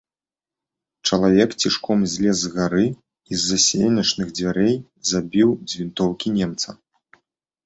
Чалавек 1.09 1.51
цішком 1.63 1.99
злез 2.13 2.37
з 2.45 2.51
гары 2.55 2.85
і 2.87 3.33
з-за 3.43 3.57
сенечных 3.67 4.27
дзвярэй 4.41 4.75
забіў 5.11 5.49
з 5.69 5.85
вінтоўкі 5.85 6.27
немца. 6.41 6.69